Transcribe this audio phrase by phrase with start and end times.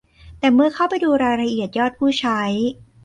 [0.39, 2.41] แต่เมื่อเข้าไปดูรายละเอียดยอดผู้ใช้